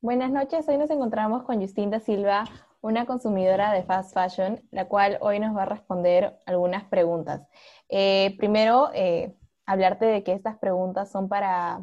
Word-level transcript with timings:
Buenas 0.00 0.30
noches, 0.30 0.68
hoy 0.68 0.78
nos 0.78 0.90
encontramos 0.90 1.42
con 1.42 1.60
Justinda 1.60 1.98
Silva, 1.98 2.44
una 2.80 3.04
consumidora 3.04 3.72
de 3.72 3.82
fast 3.82 4.14
fashion, 4.14 4.62
la 4.70 4.86
cual 4.86 5.18
hoy 5.20 5.40
nos 5.40 5.56
va 5.56 5.62
a 5.62 5.66
responder 5.66 6.38
algunas 6.46 6.84
preguntas. 6.84 7.42
Eh, 7.88 8.36
primero, 8.38 8.90
eh, 8.94 9.34
hablarte 9.66 10.04
de 10.06 10.22
que 10.22 10.34
estas 10.34 10.56
preguntas 10.56 11.10
son 11.10 11.28
para 11.28 11.80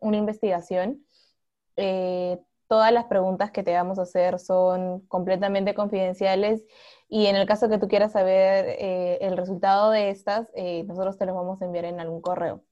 una 0.00 0.16
investigación. 0.16 1.04
Eh, 1.76 2.38
todas 2.68 2.90
las 2.90 3.04
preguntas 3.04 3.50
que 3.50 3.62
te 3.62 3.74
vamos 3.74 3.98
a 3.98 4.02
hacer 4.02 4.38
son 4.38 5.00
completamente 5.00 5.74
confidenciales 5.74 6.64
y 7.06 7.26
en 7.26 7.36
el 7.36 7.46
caso 7.46 7.68
que 7.68 7.76
tú 7.76 7.86
quieras 7.86 8.12
saber 8.12 8.76
el 9.20 9.36
resultado 9.36 9.90
de 9.90 10.08
estas, 10.08 10.48
nosotros 10.86 11.18
te 11.18 11.26
los 11.26 11.34
vamos 11.34 11.60
a 11.60 11.66
enviar 11.66 11.84
en 11.84 12.00
algún 12.00 12.22
correo. 12.22 12.62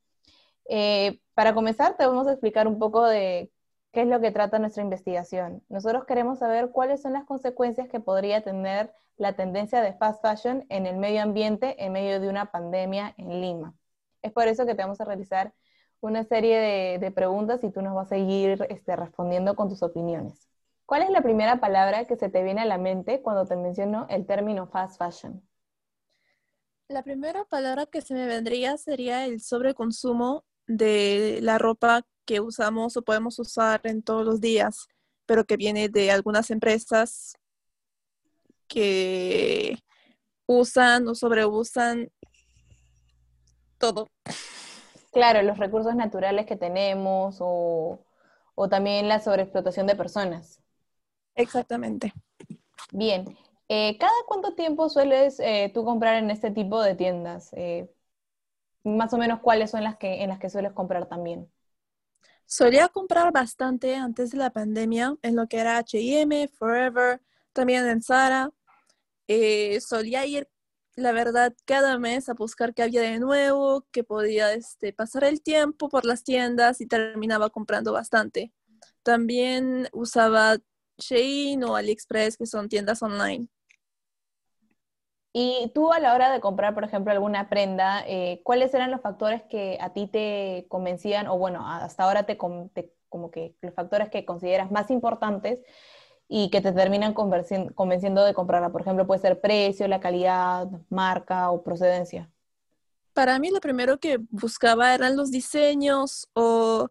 para 1.35 1.55
comenzar, 1.55 1.97
te 1.99 2.07
vamos 2.07 2.27
a 2.29 2.33
explicar 2.33 2.67
un 2.67 2.79
poco 2.79 3.05
de 3.05 3.51
¿Qué 3.93 4.03
es 4.03 4.09
lo 4.09 4.21
que 4.21 4.31
trata 4.31 4.59
nuestra 4.59 4.83
investigación? 4.83 5.63
Nosotros 5.69 6.05
queremos 6.05 6.39
saber 6.39 6.71
cuáles 6.71 7.03
son 7.03 7.15
las 7.15 7.25
consecuencias 7.25 7.89
que 7.89 8.01
podría 8.01 8.43
tener 8.43 8.93
la 9.17 9.35
tendencia 9.35 9.81
de 9.81 9.95
fast 9.95 10.21
fashion 10.21 10.67
en 10.69 10.87
el 10.87 10.99
medio 10.99 11.23
ambiente 11.23 11.83
en 11.83 11.93
medio 11.93 12.21
de 12.21 12.29
una 12.29 12.51
pandemia 12.51 13.15
en 13.17 13.41
Lima. 13.41 13.75
Es 14.23 14.33
por 14.33 14.49
eso 14.49 14.67
que 14.67 14.75
te 14.75 14.83
vamos 14.83 15.01
a 15.01 15.05
realizar 15.05 15.55
una 16.01 16.25
serie 16.25 16.99
de, 16.99 17.11
preguntas 17.11 17.65
y 17.65 17.71
tú 17.71 17.81
nos 17.83 17.95
vas 17.95 18.07
a 18.07 18.17
seguir 18.17 18.67
este, 18.69 18.97
respondiendo 18.97 19.57
con 19.57 19.69
tus 19.69 19.83
opiniones. 19.83 20.49
¿Cuál 20.85 21.03
es 21.03 21.11
la 21.11 21.23
primera 21.23 21.59
palabra 21.59 22.05
que 22.05 22.17
se 22.17 22.29
te 22.29 22.43
viene 22.43 22.61
a 22.61 22.67
la 22.67 22.79
mente 22.79 23.23
cuando 23.23 23.47
te 23.47 23.57
menciono 23.57 24.07
el 24.09 24.27
término 24.27 24.67
fast 24.67 24.99
fashion? 24.99 25.43
La 26.89 27.03
primera 27.03 27.45
palabra 27.45 27.87
que 27.87 28.01
se 28.01 28.15
me 28.15 28.27
vendría 28.27 28.77
sería 28.77 29.25
el 29.25 29.41
sobreconsumo 29.41 30.45
de 30.69 31.41
la 31.43 31.59
ropa 31.59 32.07
que 32.27 32.41
usamos 32.41 32.97
o 32.97 33.03
podemos 33.03 33.39
usar 33.39 33.81
en 33.85 34.03
todos 34.03 34.27
los 34.27 34.41
días, 34.41 34.89
pero 35.25 35.45
que 35.45 35.57
viene 35.57 35.89
de 35.89 36.11
algunas 36.11 36.51
empresas 36.51 37.37
que 38.69 39.79
usan 40.47 41.09
o 41.09 41.15
sobreusan 41.15 42.11
todo. 43.79 44.09
Claro, 45.13 45.43
los 45.43 45.59
recursos 45.59 45.95
naturales 45.95 46.47
que 46.47 46.57
tenemos 46.57 47.39
o, 47.41 48.01
también 48.69 49.09
la 49.09 49.21
sobreexplotación 49.21 49.87
de 49.87 49.97
personas. 49.97 50.61
Exactamente. 51.35 52.13
Bien, 52.93 53.25
eh, 53.69 53.97
¿cada 53.99 54.13
cuánto 54.27 54.55
tiempo 54.55 54.89
sueles 54.89 55.41
eh, 55.41 55.71
tú 55.73 55.85
comprar 55.85 56.17
en 56.17 56.31
este 56.31 56.51
tipo 56.51 56.83
de 56.83 56.95
tiendas? 56.95 57.53
Eh, 57.53 57.91
más 58.85 59.13
o 59.13 59.19
menos 59.19 59.41
cuáles 59.41 59.71
son 59.71 59.85
las 59.85 59.97
que 59.97 60.23
en 60.23 60.29
las 60.29 60.39
que 60.39 60.51
sueles 60.51 60.73
comprar 60.73 61.07
también. 61.07 61.51
Solía 62.47 62.89
comprar 62.89 63.33
bastante 63.33 63.97
antes 63.97 64.31
de 64.31 64.39
la 64.39 64.51
pandemia 64.51 65.17
en 65.23 65.35
lo 65.35 65.49
que 65.49 65.59
era 65.59 65.79
HM, 65.81 66.49
Forever, 66.57 67.21
también 67.53 67.87
en 67.87 68.03
Zara. 68.03 68.53
Eh, 69.27 69.81
solía 69.81 70.25
ir, 70.27 70.49
la 70.95 71.11
verdad, 71.11 71.55
cada 71.65 71.99
mes 71.99 72.29
a 72.29 72.35
buscar 72.35 72.73
qué 72.73 72.85
había 72.85 73.03
de 73.03 73.19
nuevo, 73.19 73.85
que 73.91 74.05
podía 74.05 74.53
este, 74.53 74.93
pasar 74.93 75.25
el 75.25 75.43
tiempo 75.43 75.89
por 75.89 76.05
las 76.05 76.23
tiendas 76.23 76.81
y 76.81 76.87
terminaba 76.87 77.51
comprando 77.51 77.93
bastante. 77.93 78.53
También 79.03 79.89
usaba 79.93 80.59
Shein 80.99 81.65
o 81.65 81.75
AliExpress, 81.75 82.37
que 82.37 82.47
son 82.47 82.69
tiendas 82.69 83.03
online. 83.03 83.49
Y 85.39 85.71
tú 85.75 85.93
a 85.93 86.01
la 86.01 86.15
hora 86.15 86.33
de 86.33 86.41
comprar, 86.41 86.73
por 86.73 86.83
ejemplo, 86.83 87.13
alguna 87.13 87.51
prenda, 87.51 88.03
eh, 88.07 88.41
¿cuáles 88.43 88.73
eran 88.73 88.91
los 88.91 89.03
factores 89.03 89.43
que 89.43 89.77
a 89.83 89.93
ti 89.93 90.07
te 90.07 90.65
convencían, 90.71 91.27
o 91.27 91.37
bueno, 91.37 91.69
hasta 91.69 92.05
ahora 92.05 92.23
te, 92.23 92.39
como 92.39 92.71
que 93.31 93.55
los 93.61 93.75
factores 93.75 94.09
que 94.09 94.25
consideras 94.25 94.71
más 94.71 94.91
importantes 94.91 95.61
y 96.27 96.49
que 96.49 96.63
te 96.63 96.73
terminan 96.73 97.13
convenciendo 97.13 98.25
de 98.25 98.33
comprarla? 98.33 98.71
Por 98.71 98.81
ejemplo, 98.81 99.07
puede 99.07 99.21
ser 99.21 99.39
precio, 99.43 99.87
la 99.89 100.01
calidad, 100.01 100.69
marca 100.89 101.51
o 101.51 101.63
procedencia. 101.63 102.31
Para 103.13 103.39
mí 103.39 103.51
lo 103.51 103.61
primero 103.61 104.01
que 104.01 104.17
buscaba 104.31 104.95
eran 104.95 105.17
los 105.17 105.31
diseños 105.31 106.31
o 106.33 106.89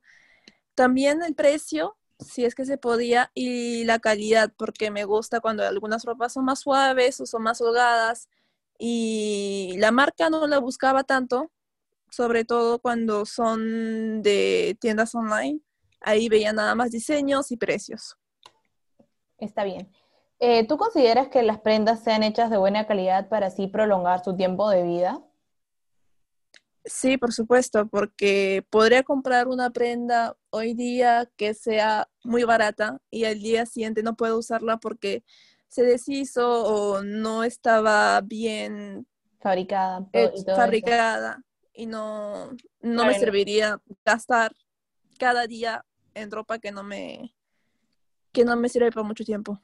también 0.75 1.23
el 1.23 1.33
precio, 1.33 1.97
si 2.19 2.45
es 2.45 2.53
que 2.53 2.65
se 2.65 2.77
podía, 2.77 3.31
y 3.33 3.85
la 3.85 3.97
calidad, 3.97 4.53
porque 4.55 4.91
me 4.91 5.03
gusta 5.03 5.39
cuando 5.39 5.65
algunas 5.65 6.03
ropas 6.05 6.33
son 6.33 6.45
más 6.45 6.59
suaves 6.59 7.19
o 7.19 7.25
son 7.25 7.41
más 7.41 7.59
holgadas 7.59 8.29
y 8.77 9.75
la 9.77 9.91
marca 9.91 10.29
no 10.29 10.47
la 10.47 10.59
buscaba 10.59 11.03
tanto, 11.03 11.51
sobre 12.09 12.45
todo 12.45 12.79
cuando 12.79 13.25
son 13.25 14.21
de 14.21 14.77
tiendas 14.79 15.15
online. 15.15 15.61
Ahí 16.01 16.29
veía 16.29 16.53
nada 16.53 16.75
más 16.75 16.91
diseños 16.91 17.51
y 17.51 17.57
precios. 17.57 18.17
Está 19.37 19.63
bien. 19.63 19.91
Eh, 20.39 20.67
¿Tú 20.67 20.77
consideras 20.77 21.29
que 21.29 21.43
las 21.43 21.59
prendas 21.59 22.03
sean 22.03 22.23
hechas 22.23 22.49
de 22.49 22.57
buena 22.57 22.87
calidad 22.87 23.29
para 23.29 23.47
así 23.47 23.67
prolongar 23.67 24.23
su 24.23 24.35
tiempo 24.35 24.69
de 24.69 24.83
vida? 24.83 25.23
Sí, 26.83 27.17
por 27.17 27.33
supuesto, 27.33 27.87
porque 27.87 28.63
podría 28.69 29.01
comprar 29.01 29.47
una 29.47 29.71
prenda 29.71 30.37
hoy 30.51 30.75
día 30.75 31.27
que 31.35 31.55
sea 31.55 32.07
muy 32.23 32.43
barata 32.43 33.01
y 33.09 33.25
al 33.25 33.39
día 33.39 33.65
siguiente 33.65 34.03
no 34.03 34.15
puedo 34.15 34.37
usarla 34.37 34.77
porque 34.77 35.23
se 35.75 35.83
deshizo 35.83 36.63
o 36.63 37.03
no 37.03 37.43
estaba 37.43 38.21
bien 38.21 39.05
fabricada. 39.41 40.07
fabricada 40.55 41.41
y 41.73 41.85
no, 41.85 42.51
no 42.79 43.05
me 43.05 43.19
serviría 43.19 43.81
gastar 44.05 44.53
cada 45.19 45.47
día 45.47 45.83
en 46.13 46.31
ropa 46.31 46.59
que 46.59 46.71
no 46.71 46.81
me 46.83 47.35
que 48.31 48.45
no 48.45 48.55
me 48.55 48.69
sirve 48.69 48.91
por 48.91 49.03
mucho 49.03 49.25
tiempo. 49.25 49.59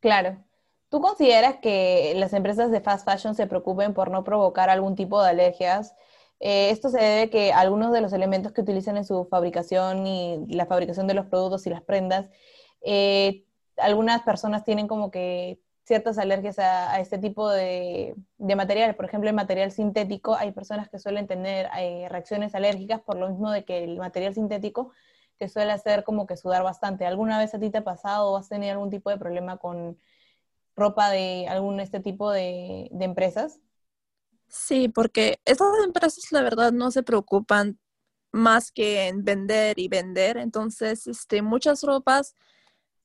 Claro. 0.00 0.42
¿Tú 0.88 1.02
consideras 1.02 1.56
que 1.60 2.14
las 2.16 2.32
empresas 2.32 2.70
de 2.70 2.80
fast 2.80 3.06
fashion 3.06 3.34
se 3.34 3.46
preocupen 3.46 3.92
por 3.92 4.10
no 4.10 4.24
provocar 4.24 4.70
algún 4.70 4.94
tipo 4.94 5.22
de 5.22 5.28
alergias? 5.28 5.94
Eh, 6.38 6.70
esto 6.70 6.88
se 6.88 6.98
debe 6.98 7.22
a 7.22 7.30
que 7.30 7.52
algunos 7.52 7.92
de 7.92 8.00
los 8.00 8.14
elementos 8.14 8.52
que 8.52 8.62
utilizan 8.62 8.96
en 8.96 9.04
su 9.04 9.26
fabricación 9.26 10.06
y 10.06 10.46
la 10.48 10.64
fabricación 10.64 11.06
de 11.06 11.14
los 11.14 11.26
productos 11.26 11.66
y 11.66 11.70
las 11.70 11.82
prendas 11.82 12.30
eh, 12.80 13.44
algunas 13.80 14.22
personas 14.22 14.64
tienen 14.64 14.88
como 14.88 15.10
que 15.10 15.60
ciertas 15.84 16.18
alergias 16.18 16.58
a, 16.58 17.00
este 17.00 17.18
tipo 17.18 17.50
de, 17.50 18.14
material. 18.38 18.94
Por 18.94 19.06
ejemplo, 19.06 19.28
el 19.28 19.34
material 19.34 19.72
sintético, 19.72 20.36
hay 20.36 20.52
personas 20.52 20.88
que 20.88 20.98
suelen 20.98 21.26
tener 21.26 21.68
eh, 21.76 22.06
reacciones 22.08 22.54
alérgicas 22.54 23.00
por 23.00 23.16
lo 23.16 23.28
mismo 23.28 23.50
de 23.50 23.64
que 23.64 23.84
el 23.84 23.98
material 23.98 24.34
sintético 24.34 24.92
te 25.38 25.48
suele 25.48 25.72
hacer 25.72 26.04
como 26.04 26.26
que 26.26 26.36
sudar 26.36 26.62
bastante. 26.62 27.06
¿Alguna 27.06 27.38
vez 27.38 27.54
a 27.54 27.58
ti 27.58 27.70
te 27.70 27.78
ha 27.78 27.84
pasado 27.84 28.30
o 28.30 28.36
has 28.36 28.48
tenido 28.48 28.72
algún 28.72 28.90
tipo 28.90 29.10
de 29.10 29.16
problema 29.16 29.56
con 29.56 29.98
ropa 30.76 31.10
de 31.10 31.48
algún 31.48 31.80
este 31.80 31.98
tipo 31.98 32.30
de, 32.30 32.88
de 32.92 33.04
empresas? 33.04 33.58
Sí, 34.46 34.88
porque 34.88 35.40
estas 35.44 35.68
empresas 35.84 36.30
la 36.30 36.42
verdad 36.42 36.72
no 36.72 36.90
se 36.90 37.02
preocupan 37.02 37.78
más 38.32 38.70
que 38.70 39.08
en 39.08 39.24
vender 39.24 39.78
y 39.78 39.88
vender. 39.88 40.36
Entonces, 40.36 41.06
este, 41.06 41.42
muchas 41.42 41.82
ropas 41.82 42.36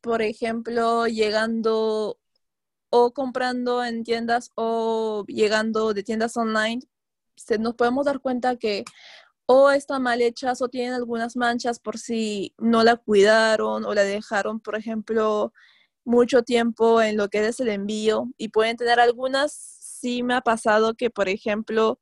por 0.05 0.21
ejemplo, 0.21 1.07
llegando 1.07 2.19
o 2.91 3.11
comprando 3.11 3.83
en 3.83 4.03
tiendas 4.03 4.51
o 4.53 5.25
llegando 5.27 5.95
de 5.95 6.03
tiendas 6.03 6.37
online, 6.37 6.83
se, 7.35 7.57
nos 7.57 7.73
podemos 7.73 8.05
dar 8.05 8.19
cuenta 8.19 8.55
que 8.55 8.85
o 9.47 9.71
están 9.71 10.03
mal 10.03 10.21
hechas 10.21 10.61
o 10.61 10.69
tienen 10.69 10.93
algunas 10.93 11.35
manchas 11.35 11.79
por 11.79 11.97
si 11.97 12.53
no 12.59 12.83
la 12.83 12.97
cuidaron 12.97 13.83
o 13.83 13.95
la 13.95 14.03
dejaron, 14.03 14.59
por 14.59 14.75
ejemplo, 14.75 15.51
mucho 16.03 16.43
tiempo 16.43 17.01
en 17.01 17.17
lo 17.17 17.27
que 17.29 17.47
es 17.47 17.59
el 17.59 17.69
envío 17.69 18.27
y 18.37 18.49
pueden 18.49 18.77
tener 18.77 18.99
algunas, 18.99 19.53
sí 19.53 20.21
me 20.21 20.35
ha 20.35 20.41
pasado 20.41 20.93
que, 20.93 21.09
por 21.09 21.29
ejemplo, 21.29 21.99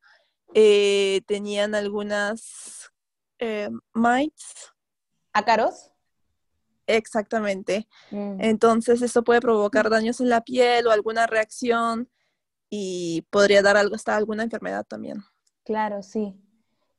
eh, 0.53 1.22
tenían 1.25 1.74
algunas 1.74 2.91
eh, 3.40 3.70
mites. 3.94 4.74
¿Ácaros? 5.31 5.93
Exactamente. 6.88 7.88
Mm. 8.12 8.38
Entonces, 8.40 9.02
eso 9.02 9.24
puede 9.24 9.41
provocar 9.41 9.90
daños 9.90 10.20
en 10.20 10.30
la 10.30 10.41
piel 10.41 10.88
o 10.88 10.91
alguna 10.91 11.28
reacción 11.28 12.09
y 12.70 13.22
podría 13.30 13.62
dar 13.62 13.78
algo 13.78 13.96
hasta 13.96 14.16
alguna 14.16 14.44
enfermedad 14.44 14.85
también. 14.85 15.24
Claro, 15.64 16.02
sí. 16.02 16.35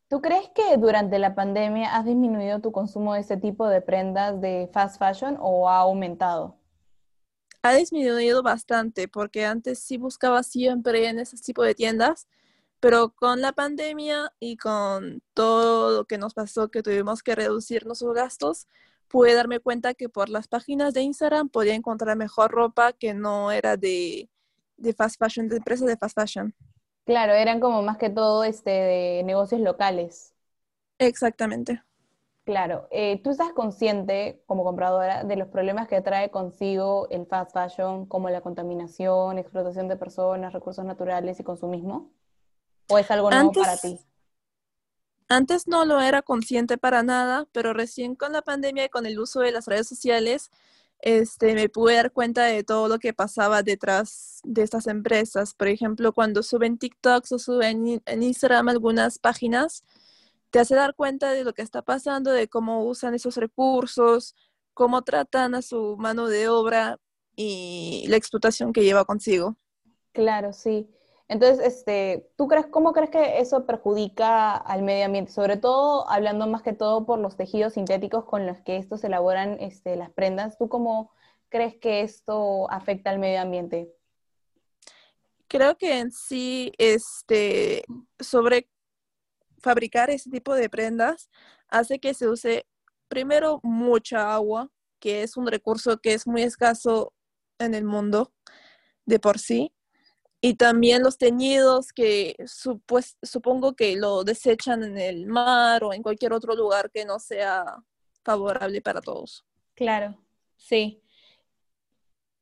¿Tú 0.08 0.20
crees 0.20 0.48
que 0.54 0.76
durante 0.76 1.18
la 1.18 1.34
pandemia 1.34 1.96
has 1.96 2.04
disminuido 2.04 2.60
tu 2.60 2.70
consumo 2.70 3.14
de 3.14 3.20
ese 3.20 3.36
tipo 3.36 3.66
de 3.66 3.80
prendas 3.80 4.40
de 4.40 4.70
fast 4.72 4.98
fashion 4.98 5.36
o 5.40 5.68
ha 5.68 5.78
aumentado? 5.78 6.56
Ha 7.62 7.74
disminuido 7.74 8.42
bastante 8.42 9.08
porque 9.08 9.46
antes 9.46 9.78
sí 9.78 9.96
buscaba 9.96 10.42
siempre 10.42 11.08
en 11.08 11.18
ese 11.18 11.36
tipo 11.38 11.62
de 11.62 11.74
tiendas, 11.74 12.28
pero 12.78 13.14
con 13.14 13.40
la 13.40 13.52
pandemia 13.52 14.32
y 14.38 14.58
con 14.58 15.22
todo 15.32 15.96
lo 15.96 16.04
que 16.04 16.18
nos 16.18 16.34
pasó 16.34 16.70
que 16.70 16.82
tuvimos 16.82 17.22
que 17.22 17.34
reducir 17.34 17.86
nuestros 17.86 18.14
gastos, 18.14 18.68
pude 19.08 19.34
darme 19.34 19.60
cuenta 19.60 19.94
que 19.94 20.08
por 20.08 20.28
las 20.28 20.48
páginas 20.48 20.94
de 20.94 21.02
Instagram 21.02 21.48
podía 21.48 21.74
encontrar 21.74 22.16
mejor 22.16 22.50
ropa 22.50 22.92
que 22.92 23.14
no 23.14 23.52
era 23.52 23.76
de, 23.76 24.28
fast 24.96 25.18
fashion, 25.18 25.48
de 25.48 25.56
empresas 25.56 25.86
de 25.86 25.96
fast 25.96 26.18
fashion. 26.18 26.54
Claro, 27.04 27.32
eran 27.32 27.60
como 27.60 27.82
más 27.82 27.98
que 27.98 28.10
todo 28.10 28.44
este 28.44 28.70
de 28.70 29.22
negocios 29.24 29.60
locales. 29.60 30.34
Exactamente. 30.98 31.82
Claro, 32.44 32.88
eh, 32.90 33.22
tú 33.22 33.30
estás 33.30 33.52
consciente 33.52 34.42
como 34.46 34.64
compradora 34.64 35.24
de 35.24 35.36
los 35.36 35.48
problemas 35.48 35.88
que 35.88 36.02
trae 36.02 36.30
consigo 36.30 37.08
el 37.10 37.26
fast 37.26 37.52
fashion, 37.52 38.04
como 38.06 38.28
la 38.28 38.42
contaminación, 38.42 39.38
explotación 39.38 39.88
de 39.88 39.96
personas, 39.96 40.52
recursos 40.52 40.84
naturales 40.84 41.40
y 41.40 41.44
consumismo. 41.44 42.10
¿O 42.90 42.98
es 42.98 43.10
algo 43.10 43.30
nuevo 43.30 43.52
para 43.52 43.76
ti? 43.78 43.98
Antes 45.28 45.66
no 45.66 45.84
lo 45.84 46.00
era 46.00 46.22
consciente 46.22 46.78
para 46.78 47.02
nada, 47.02 47.46
pero 47.52 47.72
recién 47.72 48.14
con 48.14 48.32
la 48.32 48.42
pandemia 48.42 48.84
y 48.84 48.88
con 48.88 49.06
el 49.06 49.18
uso 49.18 49.40
de 49.40 49.52
las 49.52 49.66
redes 49.66 49.88
sociales, 49.88 50.50
este, 51.00 51.54
me 51.54 51.68
pude 51.68 51.94
dar 51.94 52.12
cuenta 52.12 52.44
de 52.44 52.64
todo 52.64 52.88
lo 52.88 52.98
que 52.98 53.12
pasaba 53.12 53.62
detrás 53.62 54.40
de 54.44 54.62
estas 54.62 54.86
empresas. 54.86 55.54
Por 55.54 55.68
ejemplo, 55.68 56.12
cuando 56.12 56.42
suben 56.42 56.78
TikToks 56.78 57.32
o 57.32 57.38
suben 57.38 58.02
en 58.04 58.22
Instagram 58.22 58.68
algunas 58.68 59.18
páginas, 59.18 59.84
te 60.50 60.60
hace 60.60 60.74
dar 60.74 60.94
cuenta 60.94 61.30
de 61.32 61.44
lo 61.44 61.52
que 61.52 61.62
está 61.62 61.82
pasando, 61.82 62.30
de 62.30 62.48
cómo 62.48 62.84
usan 62.86 63.14
esos 63.14 63.36
recursos, 63.36 64.34
cómo 64.72 65.02
tratan 65.02 65.54
a 65.54 65.62
su 65.62 65.96
mano 65.98 66.28
de 66.28 66.48
obra 66.48 66.98
y 67.36 68.04
la 68.08 68.16
explotación 68.16 68.72
que 68.72 68.84
lleva 68.84 69.04
consigo. 69.04 69.56
Claro, 70.12 70.52
sí. 70.52 70.88
Entonces, 71.28 71.66
este, 71.66 72.28
¿tú 72.36 72.48
crees, 72.48 72.66
cómo 72.66 72.92
crees 72.92 73.10
que 73.10 73.38
eso 73.40 73.64
perjudica 73.64 74.54
al 74.56 74.82
medio 74.82 75.06
ambiente? 75.06 75.32
Sobre 75.32 75.56
todo, 75.56 76.08
hablando 76.08 76.46
más 76.46 76.62
que 76.62 76.74
todo 76.74 77.06
por 77.06 77.18
los 77.18 77.36
tejidos 77.36 77.74
sintéticos 77.74 78.24
con 78.24 78.46
los 78.46 78.60
que 78.60 78.76
estos 78.76 79.02
elaboran 79.04 79.56
este, 79.60 79.96
las 79.96 80.10
prendas, 80.10 80.58
¿tú 80.58 80.68
cómo 80.68 81.10
crees 81.48 81.76
que 81.76 82.02
esto 82.02 82.70
afecta 82.70 83.10
al 83.10 83.18
medio 83.18 83.40
ambiente? 83.40 83.90
Creo 85.48 85.76
que 85.78 85.98
en 85.98 86.10
sí, 86.10 86.72
este, 86.78 87.84
sobre 88.18 88.68
fabricar 89.58 90.10
ese 90.10 90.30
tipo 90.30 90.54
de 90.54 90.68
prendas 90.68 91.30
hace 91.68 91.98
que 91.98 92.12
se 92.12 92.28
use 92.28 92.66
primero 93.08 93.60
mucha 93.62 94.34
agua, 94.34 94.70
que 94.98 95.22
es 95.22 95.36
un 95.36 95.46
recurso 95.46 95.98
que 95.98 96.12
es 96.12 96.26
muy 96.26 96.42
escaso 96.42 97.14
en 97.58 97.74
el 97.74 97.84
mundo 97.84 98.32
de 99.06 99.18
por 99.18 99.38
sí. 99.38 99.72
Y 100.46 100.56
también 100.56 101.02
los 101.02 101.16
teñidos 101.16 101.90
que 101.94 102.36
supongo 103.22 103.74
que 103.74 103.96
lo 103.96 104.24
desechan 104.24 104.82
en 104.82 104.98
el 104.98 105.26
mar 105.26 105.82
o 105.84 105.94
en 105.94 106.02
cualquier 106.02 106.34
otro 106.34 106.54
lugar 106.54 106.90
que 106.90 107.06
no 107.06 107.18
sea 107.18 107.64
favorable 108.22 108.82
para 108.82 109.00
todos. 109.00 109.46
Claro, 109.74 110.18
sí. 110.58 111.02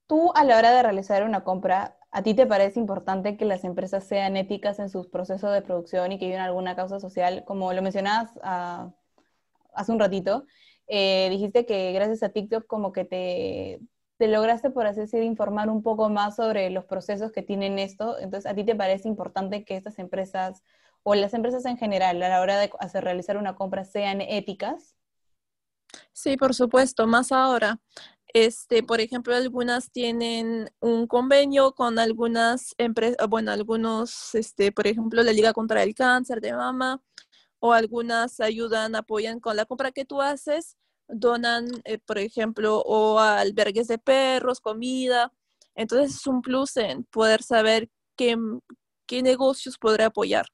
Tú 0.09 0.33
a 0.35 0.43
la 0.43 0.59
hora 0.59 0.73
de 0.73 0.83
realizar 0.83 1.23
una 1.23 1.45
compra, 1.45 1.97
¿A 2.11 2.25
ti 2.25 2.35
te 2.35 2.45
parece 2.45 2.81
importante 2.81 3.37
que 3.37 3.45
las 3.45 3.63
empresas 3.63 4.03
sean 4.05 4.37
éticas 4.37 4.81
en 4.81 4.91
sus 4.91 5.07
procesos 5.07 5.53
de 5.53 5.63
producción 5.63 6.11
y 6.11 6.19
que 6.19 6.27
vivan 6.27 6.43
alguna 6.43 6.75
causa 6.75 6.99
social? 6.99 7.45
Como 7.47 7.73
lo 7.73 7.83
mencionabas 7.83 8.33
ah, 8.43 8.93
hace 9.75 9.93
un 9.93 10.01
ratito, 10.01 10.45
eh, 10.89 11.29
dijiste 11.31 11.65
que 11.67 11.93
gracias 11.93 12.25
a 12.25 12.31
TikTok 12.31 12.67
como 12.67 12.93
que 12.93 13.05
te, 13.05 13.81
te 14.23 14.29
lograste, 14.29 14.71
por 14.71 14.87
así 14.87 15.01
decir, 15.01 15.21
informar 15.25 15.69
un 15.69 15.83
poco 15.83 16.09
más 16.09 16.37
sobre 16.37 16.71
los 16.71 16.85
procesos 16.85 17.33
que 17.33 17.43
tienen 17.43 17.81
esto. 17.81 18.17
Entonces, 18.21 18.49
¿a 18.49 18.55
ti 18.55 18.63
te 18.63 18.77
parece 18.77 19.09
importante 19.09 19.65
que 19.65 19.75
estas 19.75 19.99
empresas 19.99 20.63
o 21.03 21.17
las 21.17 21.35
empresas 21.35 21.65
en 21.65 21.77
general 21.77 22.23
a 22.23 22.29
la 22.29 22.41
hora 22.41 22.57
de 22.57 22.71
hacer, 22.79 23.03
realizar 23.03 23.37
una 23.37 23.57
compra 23.57 23.85
sean 23.85 24.21
éticas? 24.21 24.95
Sí, 26.13 26.37
por 26.37 26.55
supuesto, 26.55 27.09
más 27.09 27.33
ahora. 27.33 27.81
Este, 28.29 28.85
por 28.85 29.01
ejemplo, 29.01 29.35
algunas 29.35 29.91
tienen 29.91 30.71
un 30.79 31.09
convenio 31.09 31.75
con 31.75 31.99
algunas 31.99 32.77
empresas, 32.79 33.29
bueno, 33.29 33.51
algunos, 33.51 34.37
este, 34.37 34.71
por 34.71 34.87
ejemplo, 34.87 35.21
la 35.25 35.33
Liga 35.33 35.53
contra 35.53 35.83
el 35.83 35.97
Cáncer 35.97 36.41
de 36.41 36.53
Mama, 36.53 37.03
o 37.59 37.73
algunas 37.73 38.39
ayudan, 38.39 38.95
apoyan 38.95 39.41
con 39.41 39.57
la 39.57 39.65
compra 39.65 39.91
que 39.91 40.05
tú 40.05 40.23
haces, 40.23 40.77
donan, 41.13 41.67
eh, 41.85 41.99
por 41.99 42.19
ejemplo, 42.19 42.81
o 42.81 43.19
albergues 43.19 43.89
de 43.89 43.99
perros, 43.99 44.61
comida. 44.61 45.33
Entonces 45.75 46.17
es 46.17 46.27
un 46.27 46.43
plus 46.43 46.77
en 46.77 47.05
poder 47.05 47.43
saber 47.43 47.89
qué, 48.17 48.37
qué 49.07 49.23
negocios 49.23 49.79
podré 49.79 50.05
apoyar. 50.05 50.47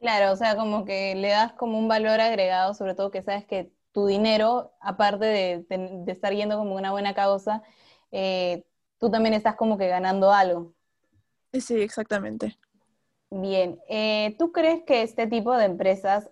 Claro, 0.00 0.32
o 0.32 0.36
sea, 0.36 0.56
como 0.56 0.84
que 0.84 1.14
le 1.14 1.28
das 1.28 1.52
como 1.52 1.78
un 1.78 1.86
valor 1.86 2.20
agregado, 2.20 2.72
sobre 2.72 2.94
todo 2.94 3.10
que 3.10 3.22
sabes 3.22 3.44
que 3.44 3.70
tu 3.92 4.06
dinero, 4.06 4.72
aparte 4.80 5.26
de, 5.26 5.66
estar 6.06 6.32
yendo 6.32 6.56
como 6.56 6.74
una 6.74 6.92
buena 6.92 7.14
causa, 7.14 7.62
eh, 8.10 8.64
tú 8.98 9.10
también 9.10 9.34
estás 9.34 9.56
como 9.56 9.76
que 9.76 9.88
ganando 9.88 10.32
algo. 10.32 10.72
Sí, 11.52 11.80
exactamente. 11.80 12.56
Bien, 13.30 13.80
eh, 13.88 14.36
¿tú 14.38 14.52
crees 14.52 14.82
que 14.84 15.02
este 15.02 15.26
tipo 15.26 15.56
de 15.56 15.66
empresas 15.66 16.30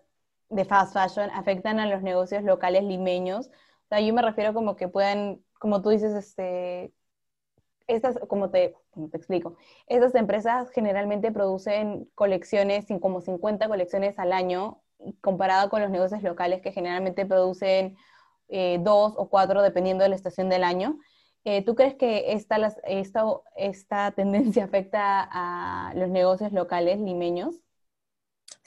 de 0.50 0.64
fast 0.64 0.92
fashion 0.92 1.30
afectan 1.30 1.80
a 1.80 1.86
los 1.86 2.02
negocios 2.02 2.42
locales 2.44 2.84
limeños? 2.84 3.48
O 3.48 3.88
sea, 3.88 4.00
yo 4.00 4.12
me 4.14 4.22
refiero 4.22 4.54
como 4.54 4.76
que 4.76 4.88
puedan, 4.88 5.42
como 5.58 5.82
tú 5.82 5.90
dices, 5.90 6.14
este, 6.14 6.92
estas, 7.86 8.18
como 8.28 8.50
te, 8.50 8.74
como 8.90 9.08
te 9.08 9.16
explico, 9.16 9.56
estas 9.86 10.14
empresas 10.14 10.70
generalmente 10.70 11.32
producen 11.32 12.10
colecciones, 12.14 12.86
como 13.00 13.20
50 13.20 13.68
colecciones 13.68 14.18
al 14.18 14.32
año, 14.32 14.82
comparado 15.20 15.70
con 15.70 15.80
los 15.82 15.90
negocios 15.90 16.22
locales 16.22 16.60
que 16.62 16.72
generalmente 16.72 17.26
producen 17.26 17.96
eh, 18.48 18.78
dos 18.82 19.14
o 19.16 19.28
cuatro 19.28 19.62
dependiendo 19.62 20.02
de 20.04 20.10
la 20.10 20.16
estación 20.16 20.48
del 20.48 20.64
año. 20.64 20.98
Eh, 21.44 21.64
¿Tú 21.64 21.74
crees 21.74 21.94
que 21.94 22.32
esta, 22.32 22.56
esta, 22.84 23.24
esta 23.56 24.12
tendencia 24.12 24.64
afecta 24.64 25.28
a 25.30 25.94
los 25.94 26.08
negocios 26.10 26.52
locales 26.52 26.98
limeños? 27.00 27.60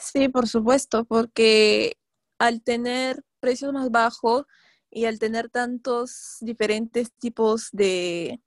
Sí, 0.02 0.30
por 0.30 0.48
supuesto, 0.48 1.06
porque 1.06 1.94
al 2.40 2.64
tener 2.64 3.24
precios 3.40 3.72
más 3.72 3.92
bajos 3.92 4.46
y 4.90 5.06
al 5.06 5.20
tener 5.20 5.50
tantos 5.50 6.38
diferentes 6.42 7.14
tipos 7.20 7.70
de, 7.72 8.42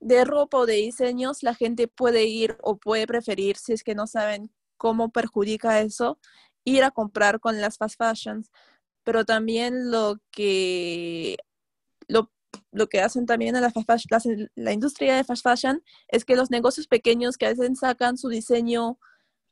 de 0.00 0.24
ropa 0.24 0.58
o 0.58 0.66
de 0.66 0.74
diseños, 0.76 1.42
la 1.42 1.54
gente 1.54 1.88
puede 1.88 2.24
ir 2.24 2.56
o 2.62 2.78
puede 2.78 3.06
preferir, 3.06 3.58
si 3.58 3.74
es 3.74 3.84
que 3.84 3.94
no 3.94 4.06
saben 4.06 4.50
cómo 4.78 5.10
perjudica 5.10 5.82
eso, 5.82 6.18
ir 6.64 6.82
a 6.84 6.90
comprar 6.90 7.38
con 7.38 7.60
las 7.60 7.76
fast 7.76 7.98
fashions, 7.98 8.50
pero 9.04 9.26
también 9.26 9.90
lo 9.90 10.16
que, 10.30 11.36
lo, 12.08 12.30
que 12.88 13.00
hacen 13.02 13.26
también 13.26 13.56
en 13.56 13.62
la, 13.62 13.72
la 14.54 14.72
industria 14.72 15.16
de 15.16 15.24
fast 15.24 15.42
fashion 15.42 15.84
es 16.08 16.24
que 16.24 16.34
los 16.34 16.50
negocios 16.50 16.86
pequeños 16.86 17.36
que 17.36 17.44
a 17.44 17.50
veces 17.50 17.78
sacan 17.78 18.16
su 18.16 18.28
diseño 18.30 18.98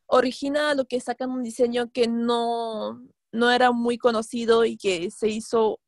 original 0.07 0.81
o 0.81 0.87
que 0.87 1.01
sacan 1.01 1.31
un 1.31 1.43
diseño 1.43 1.91
que 1.93 2.09
no, 2.09 3.03
no 3.33 3.51
era 3.51 3.73
muy 3.73 3.99
conocido 3.99 4.65
y 4.65 4.77
que 4.77 5.11
se 5.11 5.29
hizo 5.29 5.81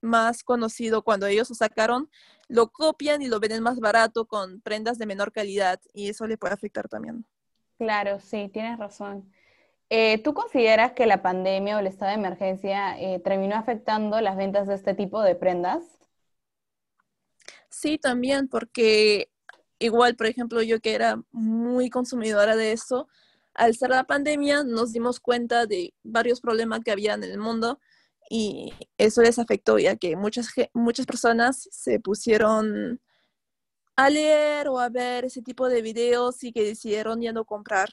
más 0.00 0.44
conocido 0.44 1.02
cuando 1.02 1.26
ellos 1.26 1.48
lo 1.50 1.56
sacaron, 1.56 2.10
lo 2.48 2.68
copian 2.68 3.20
y 3.22 3.28
lo 3.28 3.40
venden 3.40 3.62
más 3.62 3.80
barato 3.80 4.26
con 4.26 4.60
prendas 4.60 4.98
de 4.98 5.06
menor 5.06 5.32
calidad 5.32 5.80
y 5.92 6.08
eso 6.08 6.26
le 6.26 6.38
puede 6.38 6.54
afectar 6.54 6.88
también. 6.88 7.26
Claro, 7.78 8.20
sí, 8.20 8.48
tienes 8.52 8.78
razón. 8.78 9.32
Eh, 9.90 10.18
¿Tú 10.22 10.34
consideras 10.34 10.92
que 10.92 11.06
la 11.06 11.22
pandemia 11.22 11.76
o 11.76 11.80
el 11.80 11.86
estado 11.86 12.10
de 12.10 12.18
emergencia 12.18 12.98
eh, 13.00 13.20
terminó 13.20 13.56
afectando 13.56 14.20
las 14.20 14.36
ventas 14.36 14.66
de 14.66 14.74
este 14.74 14.94
tipo 14.94 15.22
de 15.22 15.34
prendas? 15.34 15.82
Sí, 17.70 17.98
también, 17.98 18.48
porque 18.48 19.30
igual, 19.78 20.16
por 20.16 20.26
ejemplo, 20.26 20.62
yo 20.62 20.80
que 20.80 20.94
era 20.94 21.22
muy 21.32 21.90
consumidora 21.90 22.56
de 22.56 22.72
eso, 22.72 23.08
al 23.54 23.74
ser 23.76 23.90
la 23.90 24.04
pandemia 24.04 24.64
nos 24.64 24.92
dimos 24.92 25.20
cuenta 25.20 25.66
de 25.66 25.94
varios 26.02 26.40
problemas 26.40 26.80
que 26.84 26.92
había 26.92 27.14
en 27.14 27.24
el 27.24 27.38
mundo 27.38 27.80
y 28.30 28.72
eso 28.98 29.22
les 29.22 29.38
afectó, 29.38 29.78
ya 29.78 29.96
que 29.96 30.16
muchas, 30.16 30.48
muchas 30.74 31.06
personas 31.06 31.68
se 31.72 32.00
pusieron 32.00 33.00
a 33.96 34.10
leer 34.10 34.68
o 34.68 34.78
a 34.78 34.88
ver 34.88 35.24
ese 35.24 35.42
tipo 35.42 35.68
de 35.68 35.82
videos 35.82 36.44
y 36.44 36.52
que 36.52 36.62
decidieron 36.64 37.20
ya 37.20 37.32
no 37.32 37.44
comprar 37.44 37.90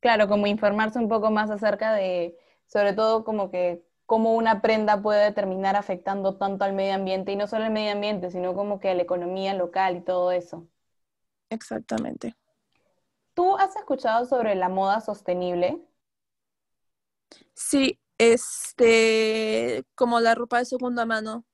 Claro, 0.00 0.28
como 0.28 0.46
informarse 0.46 0.98
un 0.98 1.08
poco 1.08 1.30
más 1.30 1.50
acerca 1.50 1.92
de, 1.92 2.36
sobre 2.66 2.92
todo 2.94 3.24
como 3.24 3.50
que 3.50 3.84
cómo 4.06 4.34
una 4.36 4.62
prenda 4.62 5.02
puede 5.02 5.32
terminar 5.32 5.76
afectando 5.76 6.36
tanto 6.36 6.64
al 6.64 6.72
medio 6.72 6.94
ambiente 6.94 7.32
y 7.32 7.36
no 7.36 7.46
solo 7.48 7.64
al 7.64 7.72
medio 7.72 7.92
ambiente, 7.92 8.30
sino 8.30 8.54
como 8.54 8.78
que 8.80 8.90
a 8.90 8.94
la 8.94 9.02
economía 9.02 9.54
local 9.54 9.96
y 9.96 10.00
todo 10.02 10.30
eso. 10.32 10.68
Exactamente. 11.50 12.36
¿Tú 13.34 13.56
has 13.56 13.76
escuchado 13.76 14.26
sobre 14.26 14.54
la 14.54 14.68
moda 14.68 15.00
sostenible? 15.00 15.80
Sí, 17.54 18.00
este, 18.18 19.84
como 19.94 20.20
la 20.20 20.34
ropa 20.34 20.58
de 20.58 20.64
segunda 20.64 21.06
mano. 21.06 21.44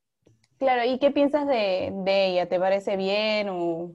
Claro, 0.58 0.84
¿y 0.84 0.98
qué 0.98 1.10
piensas 1.10 1.46
de, 1.46 1.92
de 1.92 2.28
ella? 2.28 2.48
¿Te 2.48 2.58
parece 2.58 2.96
bien 2.96 3.48
o...? 3.50 3.92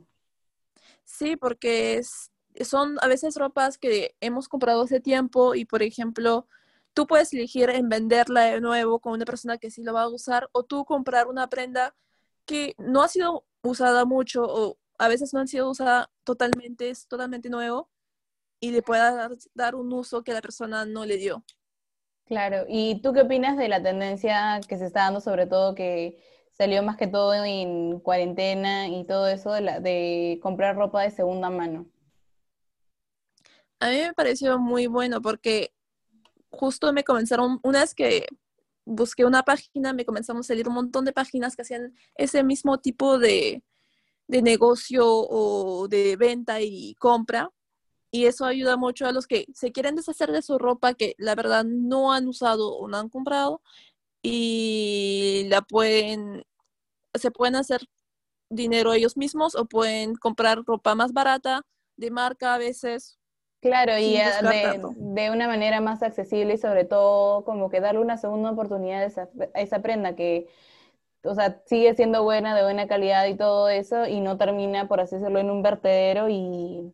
Sí, 1.03 1.35
porque 1.35 1.95
es, 1.95 2.31
son 2.61 2.97
a 3.01 3.07
veces 3.07 3.35
ropas 3.35 3.77
que 3.77 4.15
hemos 4.21 4.47
comprado 4.47 4.83
hace 4.83 4.99
tiempo 4.99 5.55
y, 5.55 5.65
por 5.65 5.81
ejemplo, 5.81 6.47
tú 6.93 7.07
puedes 7.07 7.33
elegir 7.33 7.69
en 7.69 7.89
venderla 7.89 8.41
de 8.41 8.61
nuevo 8.61 8.99
con 8.99 9.13
una 9.13 9.25
persona 9.25 9.57
que 9.57 9.71
sí 9.71 9.83
lo 9.83 9.93
va 9.93 10.03
a 10.03 10.09
usar 10.09 10.49
o 10.51 10.63
tú 10.63 10.85
comprar 10.85 11.27
una 11.27 11.47
prenda 11.49 11.95
que 12.45 12.75
no 12.77 13.01
ha 13.01 13.07
sido 13.07 13.45
usada 13.63 14.05
mucho 14.05 14.43
o 14.43 14.77
a 14.99 15.07
veces 15.07 15.33
no 15.33 15.39
ha 15.39 15.47
sido 15.47 15.69
usada 15.69 16.11
totalmente, 16.23 16.89
es 16.89 17.07
totalmente 17.07 17.49
nuevo 17.49 17.89
y 18.59 18.71
le 18.71 18.81
pueda 18.81 19.29
dar, 19.55 19.75
un 19.75 19.91
uso 19.93 20.23
que 20.23 20.33
la 20.33 20.41
persona 20.41 20.85
no 20.85 21.05
le 21.05 21.17
dio. 21.17 21.43
Claro, 22.25 22.65
¿y 22.67 23.01
tú 23.01 23.13
qué 23.13 23.21
opinas 23.21 23.57
de 23.57 23.69
la 23.69 23.81
tendencia 23.81 24.59
que 24.67 24.77
se 24.77 24.85
está 24.85 25.03
dando, 25.03 25.21
sobre 25.21 25.47
todo 25.47 25.73
que 25.73 26.21
salió 26.51 26.83
más 26.83 26.97
que 26.97 27.07
todo 27.07 27.33
en 27.45 28.01
cuarentena 28.01 28.89
y 28.89 29.05
todo 29.05 29.27
eso 29.27 29.53
de, 29.53 29.61
la, 29.61 29.79
de 29.79 30.39
comprar 30.43 30.75
ropa 30.75 31.01
de 31.01 31.11
segunda 31.11 31.49
mano? 31.49 31.87
A 33.79 33.89
mí 33.89 33.95
me 34.01 34.13
pareció 34.13 34.59
muy 34.59 34.87
bueno 34.87 35.21
porque 35.21 35.73
justo 36.49 36.91
me 36.91 37.05
comenzaron, 37.05 37.59
una 37.63 37.79
vez 37.79 37.95
que 37.95 38.27
busqué 38.83 39.23
una 39.23 39.43
página, 39.43 39.93
me 39.93 40.03
comenzaron 40.03 40.41
a 40.41 40.43
salir 40.43 40.67
un 40.67 40.73
montón 40.73 41.05
de 41.05 41.13
páginas 41.13 41.55
que 41.55 41.61
hacían 41.61 41.95
ese 42.15 42.43
mismo 42.43 42.79
tipo 42.79 43.17
de, 43.17 43.63
de 44.29 44.43
negocio 44.43 45.05
o 45.07 45.87
de 45.87 46.15
venta 46.15 46.61
y 46.61 46.93
compra 46.95 47.49
y 48.11 48.25
eso 48.25 48.45
ayuda 48.45 48.77
mucho 48.77 49.07
a 49.07 49.11
los 49.11 49.25
que 49.25 49.47
se 49.55 49.71
quieren 49.71 49.95
deshacer 49.95 50.31
de 50.31 50.43
su 50.43 50.59
ropa 50.59 50.93
que 50.93 51.15
la 51.17 51.33
verdad 51.33 51.65
no 51.65 52.13
han 52.13 52.27
usado 52.27 52.75
o 52.75 52.87
no 52.87 52.97
han 52.97 53.09
comprado 53.09 53.61
y 54.21 55.47
la 55.49 55.61
pueden, 55.61 56.43
se 57.15 57.31
pueden 57.31 57.55
hacer 57.55 57.81
dinero 58.51 58.93
ellos 58.93 59.17
mismos 59.17 59.55
o 59.55 59.65
pueden 59.65 60.15
comprar 60.15 60.63
ropa 60.63 60.93
más 60.93 61.11
barata 61.11 61.63
de 61.97 62.11
marca 62.11 62.53
a 62.53 62.59
veces. 62.59 63.17
Claro, 63.61 63.97
y 63.97 64.13
de, 64.13 65.31
una 65.31 65.47
manera 65.47 65.81
más 65.81 66.03
accesible 66.03 66.53
y 66.53 66.57
sobre 66.57 66.85
todo 66.85 67.43
como 67.45 67.69
que 67.69 67.81
darle 67.81 67.99
una 67.99 68.17
segunda 68.17 68.51
oportunidad 68.51 69.01
a 69.01 69.05
esa, 69.05 69.29
a 69.55 69.59
esa 69.59 69.81
prenda 69.81 70.15
que, 70.15 70.47
o 71.23 71.35
sea, 71.35 71.61
sigue 71.65 71.95
siendo 71.95 72.23
buena, 72.23 72.55
de 72.55 72.63
buena 72.63 72.87
calidad 72.87 73.25
y 73.27 73.35
todo 73.37 73.69
eso 73.69 74.05
y 74.07 74.21
no 74.21 74.37
termina, 74.37 74.87
por 74.87 74.99
así 75.01 75.15
decirlo, 75.15 75.39
en 75.39 75.49
un 75.51 75.61
vertedero 75.63 76.29
y 76.29 76.93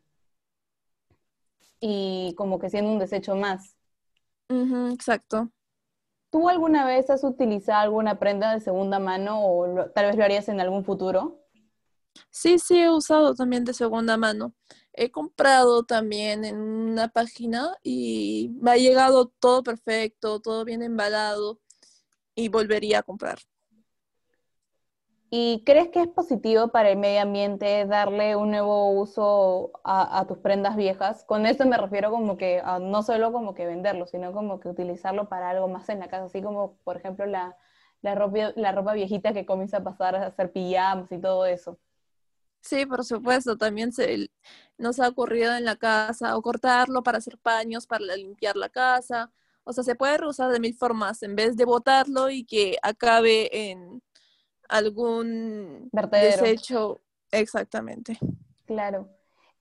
y 1.80 2.34
como 2.38 2.60
que 2.60 2.70
siendo 2.70 2.92
un 2.92 3.00
desecho 3.00 3.36
más. 3.36 3.76
exacto. 4.92 5.52
¿Tú 6.30 6.50
alguna 6.50 6.86
vez 6.86 7.10
has 7.10 7.24
utilizado 7.24 7.80
alguna 7.82 8.20
prenda 8.20 8.54
de 8.54 8.60
segunda 8.60 9.00
mano 9.00 9.44
o 9.44 9.90
tal 9.90 10.06
vez 10.06 10.16
lo 10.16 10.24
harías 10.24 10.48
en 10.50 10.60
algún 10.60 10.84
futuro? 10.86 11.40
Sí, 12.30 12.60
sí, 12.60 12.80
he 12.80 12.90
usado 12.92 13.34
también 13.36 13.64
de 13.66 13.74
segunda 13.74 14.18
mano. 14.18 14.54
He 14.94 15.12
comprado 15.12 15.84
también 15.84 16.46
en 16.46 16.58
una 16.58 17.08
página 17.10 17.76
y 17.84 18.52
me 18.62 18.72
ha 18.72 18.78
llegado 18.78 19.28
todo 19.40 19.64
perfecto, 19.64 20.40
todo 20.40 20.64
bien 20.66 20.82
embalado 20.84 21.60
y 22.36 22.50
volvería 22.50 23.00
a 23.00 23.04
comprar. 23.04 23.40
¿Y 25.38 25.64
crees 25.66 25.90
que 25.90 26.02
es 26.02 26.08
positivo 26.08 26.70
para 26.70 26.92
el 26.92 26.98
medio 26.98 27.22
ambiente 27.22 27.86
darle 27.86 28.38
un 28.38 28.52
nuevo 28.52 28.92
uso 28.92 29.74
a, 29.84 30.24
tus 30.30 30.38
prendas 30.38 30.78
viejas? 30.78 31.26
Con 31.26 31.46
esto 31.46 31.66
me 31.66 31.76
refiero 31.76 32.10
como 32.10 32.38
que 32.38 32.64
no 32.80 33.04
solo 33.04 33.34
como 33.34 33.54
que 33.54 33.66
venderlo, 33.66 34.08
sino 34.08 34.32
como 34.32 34.62
que 34.62 34.70
utilizarlo 34.70 35.28
para 35.28 35.50
algo 35.50 35.68
más 35.68 35.90
en 35.90 36.00
la 36.00 36.08
casa, 36.08 36.24
así 36.28 36.42
como 36.42 36.78
por 36.86 36.96
ejemplo 36.96 37.26
la, 37.26 37.58
ropa, 38.02 38.94
viejita 38.94 39.34
que 39.34 39.46
comienza 39.46 39.80
a 39.80 39.84
pasar 39.84 40.16
a 40.16 40.28
hacer 40.28 40.54
pijamas 40.54 41.12
y 41.12 41.20
todo 41.20 41.46
eso. 41.46 41.78
Sí, 42.62 42.86
por 42.86 43.04
supuesto, 43.04 43.58
también 43.58 43.92
nos 44.78 45.02
ha 45.02 45.10
ocurrido 45.10 45.54
en 45.54 45.66
la 45.66 45.76
casa 45.76 46.38
o 46.38 46.42
cortarlo 46.42 47.04
para 47.04 47.18
hacer 47.18 47.38
paños, 47.40 47.88
para 47.88 48.06
limpiar 48.16 48.56
la 48.56 48.70
casa. 48.70 49.34
O 49.66 49.74
sea, 49.74 49.84
se 49.84 49.96
puede 49.96 50.18
reusar 50.18 50.50
de 50.54 50.62
mil 50.62 50.76
formas 50.76 51.24
en 51.24 51.36
vez 51.36 51.58
de 51.58 51.66
botarlo 51.66 52.30
y 52.30 52.46
que 52.46 52.78
acabe 52.82 53.50
en 53.72 54.02
algún 54.70 55.90
desecho. 55.92 57.02
Exactamente. 57.32 58.18
Claro. 58.66 59.10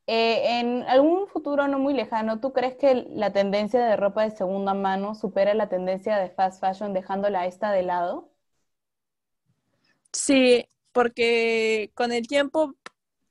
Eh, 0.07 0.61
en 0.61 0.83
algún 0.83 1.29
futuro 1.29 1.67
no 1.67 1.79
muy 1.79 1.95
lejano, 1.95 2.39
¿tú 2.39 2.53
crees 2.53 2.77
que 2.77 2.95
la 2.95 3.33
tendencia 3.33 3.85
de 3.85 3.97
ropa 3.97 4.25
de 4.25 4.37
segunda 4.37 4.75
mano 4.75 5.15
supera 5.15 5.55
la 5.55 5.71
tendencia 5.71 6.19
de 6.19 6.29
fast 6.29 6.61
fashion 6.61 6.93
dejándola 6.93 7.47
esta 7.47 7.73
de 7.73 7.83
lado? 7.85 8.31
Sí, 10.13 10.69
porque 10.93 11.91
con 11.95 12.13
el 12.13 12.27
tiempo 12.27 12.75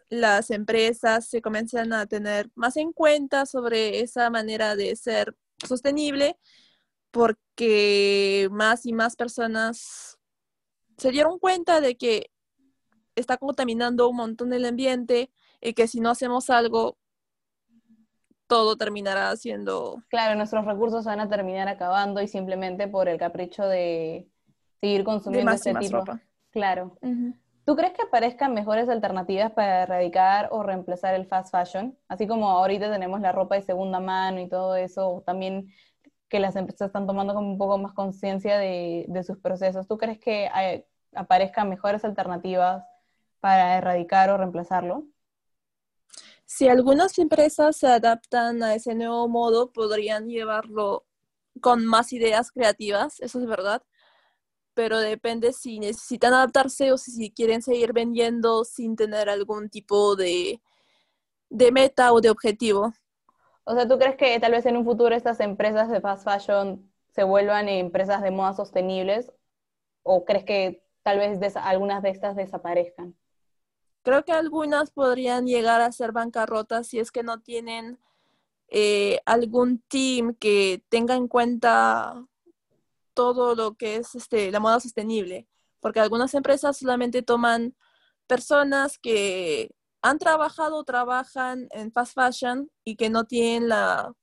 las 0.09 0.49
empresas 0.49 1.27
se 1.27 1.41
comienzan 1.41 1.93
a 1.93 2.07
tener 2.07 2.49
más 2.55 2.75
en 2.77 2.91
cuenta 2.91 3.45
sobre 3.45 4.01
esa 4.01 4.29
manera 4.29 4.75
de 4.75 4.95
ser 4.95 5.35
sostenible 5.65 6.37
porque 7.11 8.47
más 8.51 8.85
y 8.85 8.93
más 8.93 9.15
personas 9.15 10.17
se 10.97 11.11
dieron 11.11 11.39
cuenta 11.39 11.81
de 11.81 11.95
que 11.95 12.31
está 13.15 13.37
contaminando 13.37 14.09
un 14.09 14.15
montón 14.15 14.53
el 14.53 14.65
ambiente 14.65 15.31
y 15.61 15.73
que 15.73 15.87
si 15.87 15.99
no 15.99 16.09
hacemos 16.09 16.49
algo, 16.49 16.97
todo 18.47 18.75
terminará 18.75 19.35
siendo... 19.35 20.03
Claro, 20.09 20.35
nuestros 20.35 20.65
recursos 20.65 21.05
van 21.05 21.19
a 21.19 21.29
terminar 21.29 21.67
acabando 21.67 22.21
y 22.21 22.27
simplemente 22.27 22.87
por 22.87 23.07
el 23.07 23.17
capricho 23.17 23.63
de 23.65 24.27
seguir 24.81 25.03
consumiendo 25.03 25.51
este 25.51 25.73
tipo. 25.75 25.97
Ropa. 25.97 26.21
Claro. 26.51 26.97
¿Tú 27.65 27.75
crees 27.75 27.93
que 27.93 28.01
aparezcan 28.01 28.53
mejores 28.53 28.89
alternativas 28.89 29.51
para 29.53 29.83
erradicar 29.83 30.49
o 30.51 30.63
reemplazar 30.63 31.15
el 31.15 31.25
fast 31.25 31.51
fashion? 31.51 31.97
Así 32.09 32.27
como 32.27 32.49
ahorita 32.49 32.91
tenemos 32.91 33.21
la 33.21 33.31
ropa 33.31 33.55
de 33.55 33.61
segunda 33.61 33.99
mano 33.99 34.41
y 34.41 34.49
todo 34.49 34.75
eso, 34.75 35.23
también 35.25 35.69
que 36.33 36.39
las 36.39 36.55
empresas 36.55 36.87
están 36.87 37.05
tomando 37.05 37.35
como 37.35 37.51
un 37.51 37.59
poco 37.59 37.77
más 37.77 37.93
conciencia 37.93 38.57
de, 38.57 39.23
sus 39.23 39.37
procesos. 39.37 39.87
¿Tú 39.87 39.99
crees 39.99 40.17
que 40.17 40.49
aparezcan 41.13 41.69
mejores 41.69 42.03
alternativas 42.03 42.83
para 43.39 43.77
erradicar 43.77 44.31
o 44.31 44.37
reemplazarlo? 44.37 45.05
Si 46.43 46.67
algunas 46.67 47.19
empresas 47.19 47.77
se 47.77 47.85
adaptan 47.85 48.63
a 48.63 48.73
ese 48.73 48.95
nuevo 48.95 49.27
modo, 49.27 49.71
podrían 49.71 50.27
llevarlo 50.27 51.05
con 51.61 51.85
más 51.85 52.11
ideas 52.13 52.51
creativas, 52.51 53.19
eso 53.19 53.39
es 53.39 53.45
verdad, 53.45 53.83
pero 54.73 54.97
depende 54.97 55.53
si 55.53 55.77
necesitan 55.77 56.33
adaptarse 56.33 56.91
o 56.91 56.97
si 56.97 57.29
quieren 57.29 57.61
seguir 57.61 57.93
vendiendo 57.93 58.65
sin 58.65 58.95
tener 58.95 59.29
algún 59.29 59.69
tipo 59.69 60.15
de, 60.15 60.63
de 61.51 61.71
meta 61.71 62.11
o 62.11 62.21
de 62.21 62.31
objetivo. 62.31 62.91
O 63.65 63.73
sea, 63.73 63.87
¿tú 63.87 63.97
crees 63.97 64.17
que 64.17 64.39
tal 64.39 64.51
vez 64.51 64.65
en 64.65 64.77
un 64.77 64.83
futuro 64.83 65.15
estas 65.15 65.39
empresas 65.39 65.89
de 65.89 66.01
fast 66.01 66.23
fashion 66.23 66.91
se 67.09 67.23
vuelvan 67.23 67.69
empresas 67.69 68.21
de 68.21 68.31
moda 68.31 68.53
sostenibles? 68.53 69.31
¿O 70.03 70.25
crees 70.25 70.43
que 70.43 70.83
tal 71.01 71.19
vez 71.19 71.55
algunas 71.55 72.03
de 72.03 72.09
estas 72.09 72.35
desaparezcan? 72.35 73.15
Creo 74.01 74.25
que 74.25 74.33
algunas 74.33 74.91
podrían 74.91 75.45
llegar 75.45 75.79
a 75.79 75.91
ser 75.93 76.11
bancarrotas 76.11 76.87
si 76.87 76.99
es 76.99 77.11
que 77.11 77.23
no 77.23 77.39
tienen 77.39 77.99
eh, 78.67 79.21
algún 79.25 79.79
team 79.87 80.35
que 80.35 80.83
tenga 80.89 81.15
en 81.15 81.29
cuenta 81.29 82.25
todo 83.13 83.55
lo 83.55 83.75
que 83.75 83.97
es 83.97 84.15
este, 84.15 84.51
la 84.51 84.59
moda 84.59 84.81
sostenible. 84.81 85.47
Porque 85.79 86.01
algunas 86.01 86.33
empresas 86.33 86.77
solamente 86.77 87.21
toman 87.21 87.75
personas 88.27 88.97
que 88.97 89.71
han 90.03 90.19
trabajado 90.19 90.75
o 90.75 90.83
trabajan 90.83 91.67
en 91.71 91.91
fast 91.91 92.13
fashion 92.13 92.69
y 92.83 92.97
que 92.97 93.09
no 93.09 93.23
tienen 93.23 93.69
la, 93.69 94.13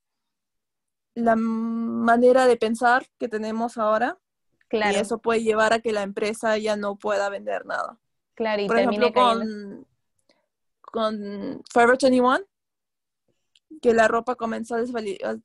la 1.14 1.36
manera 1.36 2.46
de 2.46 2.56
pensar 2.56 3.06
que 3.18 3.28
tenemos 3.28 3.78
ahora. 3.78 4.18
Claro. 4.68 4.96
Y 4.96 5.00
eso 5.00 5.18
puede 5.18 5.42
llevar 5.42 5.72
a 5.72 5.80
que 5.80 5.90
la 5.90 6.02
empresa 6.02 6.56
ya 6.58 6.76
no 6.76 6.96
pueda 6.96 7.28
vender 7.30 7.64
nada. 7.64 7.98
Claro, 8.34 8.62
y 8.62 8.68
Por 8.68 8.78
ejemplo, 8.78 9.12
con, 9.12 9.86
con 10.82 11.62
Forever 11.72 11.98
21, 12.00 12.40
que 13.80 13.94
la 13.94 14.06
ropa 14.06 14.36
comenzó 14.36 14.76
a, 14.76 14.84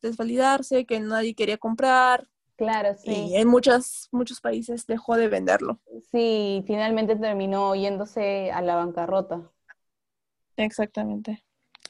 desvalidarse, 0.01 0.85
que 0.85 0.99
nadie 0.99 1.33
quería 1.33 1.57
comprar. 1.57 2.27
Claro, 2.57 2.93
sí. 2.97 3.29
Y 3.29 3.35
en 3.37 3.47
muchas, 3.47 4.09
muchos 4.11 4.41
países 4.41 4.85
dejó 4.85 5.15
de 5.15 5.29
venderlo. 5.29 5.79
Sí, 6.11 6.63
finalmente 6.67 7.15
terminó 7.15 7.73
yéndose 7.73 8.51
a 8.51 8.61
la 8.61 8.75
bancarrota. 8.75 9.49
Exactamente. 10.57 11.43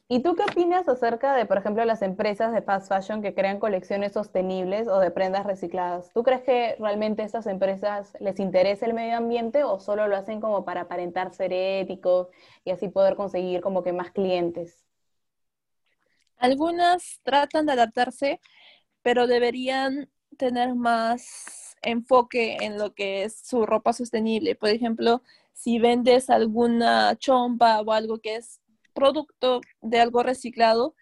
¿Y 0.08 0.22
tú 0.22 0.36
qué 0.36 0.44
opinas 0.44 0.88
acerca 0.88 1.36
de, 1.36 1.48
por 1.48 1.58
ejemplo, 1.58 1.84
las 1.84 2.04
empresas 2.04 2.54
de 2.54 2.62
fast 2.62 2.88
fashion 2.90 3.24
que 3.24 3.34
crean 3.34 3.60
colecciones 3.60 4.14
sostenibles 4.14 4.88
o 4.88 5.00
de 5.00 5.10
prendas 5.10 5.48
recicladas? 5.48 6.12
¿Tú 6.14 6.22
crees 6.22 6.44
que 6.44 6.76
realmente 6.80 7.24
a 7.24 7.26
estas 7.26 7.48
empresas 7.48 8.16
les 8.20 8.40
interesa 8.40 8.86
el 8.86 8.94
medio 8.94 9.18
ambiente 9.18 9.64
o 9.64 9.80
solo 9.80 10.08
lo 10.08 10.16
hacen 10.16 10.42
como 10.42 10.64
para 10.64 10.82
aparentar 10.82 11.34
ser 11.34 11.54
éticos 11.54 12.28
y 12.64 12.70
así 12.70 12.88
poder 12.88 13.16
conseguir 13.16 13.62
como 13.62 13.82
que 13.82 13.94
más 13.94 14.12
clientes? 14.12 14.86
Algunas 16.38 17.20
tratan 17.24 17.66
de 17.66 17.72
adaptarse, 17.72 18.40
pero 19.02 19.26
deberían 19.26 20.08
tener 20.38 20.76
más 20.76 21.76
enfoque 21.82 22.58
en 22.62 22.78
lo 22.78 22.94
que 22.94 23.24
es 23.24 23.40
su 23.40 23.66
ropa 23.66 23.92
sostenible. 23.92 24.54
Por 24.56 24.70
ejemplo, 24.70 25.24
si 25.56 25.80
vendes 25.80 26.30
alguna 26.30 27.16
chompa 27.16 27.82
o 27.82 27.92
algo 27.94 28.20
que 28.20 28.36
es 28.36 28.62
producto 28.94 29.62
de 29.82 30.00
algo 30.00 30.22
reciclado, 30.22 30.96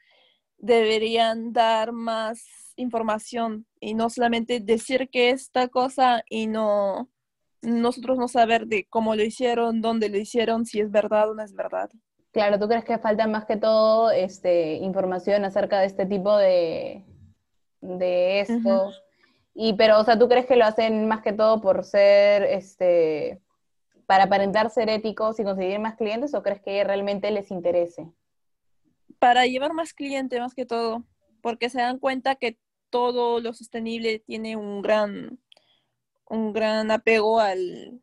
deberían 0.57 1.51
dar 1.51 1.91
más 1.91 2.73
información 2.75 3.65
y 3.79 3.95
no 3.95 4.09
solamente 4.09 4.59
decir 4.59 5.09
que 5.09 5.31
esta 5.31 5.67
cosa 5.67 6.23
y 6.29 6.47
no 6.47 7.09
nosotros 7.61 8.17
no 8.17 8.27
saber 8.27 8.67
de 8.67 8.85
cómo 8.89 9.15
lo 9.15 9.23
hicieron, 9.23 9.81
dónde 9.81 10.09
lo 10.09 10.17
hicieron, 10.17 10.65
si 10.65 10.81
es 10.81 10.91
verdad 10.91 11.31
o 11.31 11.33
no 11.33 11.43
es 11.43 11.53
verdad. 11.55 11.89
Claro, 12.31 12.59
¿tú 12.59 12.67
crees 12.67 12.83
que 12.83 12.97
falta 12.97 13.25
más 13.27 13.45
que 13.45 13.57
todo 13.57 14.11
este, 14.11 14.75
información 14.75 15.45
acerca 15.45 15.79
de 15.79 15.85
este 15.87 16.05
tipo 16.05 16.37
de, 16.37 17.05
de 17.81 18.41
esto? 18.41 18.91
Y, 19.55 19.73
pero, 19.73 19.99
o 19.99 20.03
sea, 20.03 20.19
¿tú 20.19 20.27
crees 20.27 20.45
que 20.45 20.55
lo 20.55 20.65
hacen 20.65 21.07
más 21.07 21.21
que 21.21 21.31
todo 21.31 21.61
por 21.61 21.85
ser, 21.85 22.43
este, 22.43 23.41
para 24.05 24.25
aparentar 24.25 24.69
ser 24.69 24.89
éticos 24.89 25.39
y 25.39 25.43
conseguir 25.43 25.79
más 25.79 25.95
clientes 25.95 26.33
o 26.33 26.43
crees 26.43 26.61
que 26.61 26.83
realmente 26.83 27.31
les 27.31 27.51
interese? 27.51 28.11
Para 29.19 29.45
llevar 29.45 29.73
más 29.73 29.93
clientes 29.93 30.39
más 30.39 30.53
que 30.53 30.65
todo, 30.65 31.03
porque 31.41 31.69
se 31.69 31.79
dan 31.79 31.99
cuenta 31.99 32.35
que 32.35 32.57
todo 32.89 33.39
lo 33.39 33.53
sostenible 33.53 34.19
tiene 34.19 34.55
un 34.55 34.81
gran, 34.81 35.39
un 36.29 36.53
gran 36.53 36.91
apego 36.91 37.39
al, 37.39 38.01